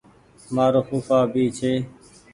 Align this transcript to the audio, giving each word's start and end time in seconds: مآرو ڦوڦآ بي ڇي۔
مآرو 0.53 0.81
ڦوڦآ 0.87 1.19
بي 1.31 1.43
ڇي۔ 1.57 1.73